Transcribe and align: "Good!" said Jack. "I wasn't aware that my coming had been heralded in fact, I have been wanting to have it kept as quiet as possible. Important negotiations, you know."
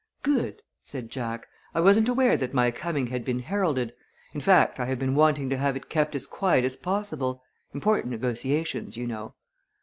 "Good!" 0.23 0.63
said 0.79 1.11
Jack. 1.11 1.47
"I 1.75 1.79
wasn't 1.79 2.09
aware 2.09 2.35
that 2.35 2.55
my 2.55 2.71
coming 2.71 3.05
had 3.05 3.23
been 3.23 3.37
heralded 3.37 3.93
in 4.33 4.41
fact, 4.41 4.79
I 4.79 4.85
have 4.87 4.97
been 4.97 5.13
wanting 5.13 5.47
to 5.51 5.57
have 5.57 5.75
it 5.75 5.89
kept 5.89 6.15
as 6.15 6.25
quiet 6.25 6.65
as 6.65 6.75
possible. 6.75 7.43
Important 7.71 8.09
negotiations, 8.09 8.97
you 8.97 9.05
know." 9.05 9.35